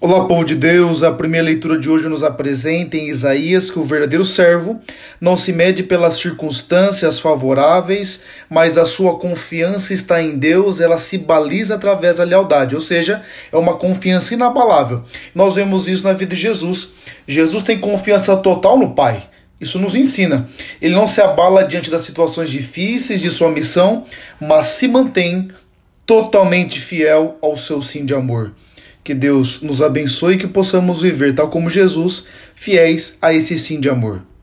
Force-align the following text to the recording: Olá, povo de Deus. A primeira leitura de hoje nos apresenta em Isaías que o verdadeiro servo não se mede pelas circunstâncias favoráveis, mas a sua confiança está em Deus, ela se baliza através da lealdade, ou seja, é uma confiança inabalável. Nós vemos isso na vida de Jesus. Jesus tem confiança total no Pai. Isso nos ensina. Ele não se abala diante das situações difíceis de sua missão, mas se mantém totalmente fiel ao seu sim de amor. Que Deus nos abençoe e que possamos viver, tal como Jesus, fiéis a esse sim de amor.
Olá, 0.00 0.28
povo 0.28 0.44
de 0.44 0.54
Deus. 0.54 1.02
A 1.02 1.10
primeira 1.10 1.44
leitura 1.44 1.76
de 1.76 1.90
hoje 1.90 2.08
nos 2.08 2.22
apresenta 2.22 2.96
em 2.96 3.08
Isaías 3.08 3.68
que 3.68 3.80
o 3.80 3.82
verdadeiro 3.82 4.24
servo 4.24 4.78
não 5.20 5.36
se 5.36 5.52
mede 5.52 5.82
pelas 5.82 6.14
circunstâncias 6.14 7.18
favoráveis, 7.18 8.22
mas 8.48 8.78
a 8.78 8.84
sua 8.84 9.18
confiança 9.18 9.92
está 9.92 10.22
em 10.22 10.38
Deus, 10.38 10.78
ela 10.78 10.96
se 10.98 11.18
baliza 11.18 11.74
através 11.74 12.18
da 12.18 12.24
lealdade, 12.24 12.76
ou 12.76 12.80
seja, 12.80 13.20
é 13.50 13.56
uma 13.56 13.74
confiança 13.74 14.34
inabalável. 14.34 15.02
Nós 15.34 15.56
vemos 15.56 15.88
isso 15.88 16.04
na 16.04 16.12
vida 16.12 16.36
de 16.36 16.42
Jesus. 16.42 16.90
Jesus 17.26 17.64
tem 17.64 17.76
confiança 17.76 18.36
total 18.36 18.78
no 18.78 18.94
Pai. 18.94 19.28
Isso 19.60 19.80
nos 19.80 19.96
ensina. 19.96 20.48
Ele 20.80 20.94
não 20.94 21.08
se 21.08 21.20
abala 21.20 21.64
diante 21.64 21.90
das 21.90 22.02
situações 22.02 22.50
difíceis 22.50 23.20
de 23.20 23.30
sua 23.30 23.50
missão, 23.50 24.04
mas 24.40 24.66
se 24.66 24.86
mantém 24.86 25.50
totalmente 26.06 26.78
fiel 26.80 27.36
ao 27.42 27.56
seu 27.56 27.82
sim 27.82 28.06
de 28.06 28.14
amor. 28.14 28.52
Que 29.08 29.14
Deus 29.14 29.62
nos 29.62 29.80
abençoe 29.80 30.34
e 30.34 30.36
que 30.36 30.46
possamos 30.46 31.00
viver, 31.00 31.34
tal 31.34 31.48
como 31.48 31.70
Jesus, 31.70 32.26
fiéis 32.54 33.16
a 33.22 33.32
esse 33.32 33.56
sim 33.56 33.80
de 33.80 33.88
amor. 33.88 34.20